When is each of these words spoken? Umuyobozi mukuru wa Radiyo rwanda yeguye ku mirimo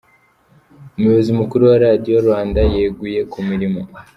Umuyobozi 0.95 1.31
mukuru 1.39 1.61
wa 1.69 1.77
Radiyo 1.85 2.15
rwanda 2.25 2.59
yeguye 2.73 3.19
ku 3.31 3.37
mirimo 3.49 3.81